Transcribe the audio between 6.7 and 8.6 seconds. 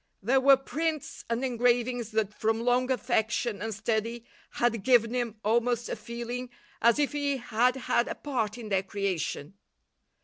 as if he had had a part